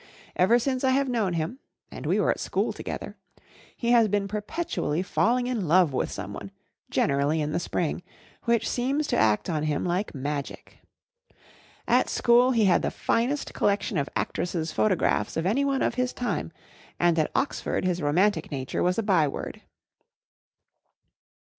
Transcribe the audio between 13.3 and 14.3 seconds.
collection of